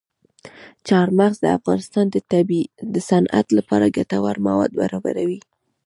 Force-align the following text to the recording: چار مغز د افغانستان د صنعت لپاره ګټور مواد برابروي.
چار 0.87 1.07
مغز 1.17 1.37
د 1.41 1.45
افغانستان 1.59 2.05
د 2.93 2.95
صنعت 3.09 3.47
لپاره 3.57 3.93
ګټور 3.97 4.35
مواد 4.47 4.71
برابروي. 4.81 5.39